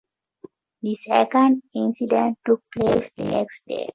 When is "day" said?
3.67-3.87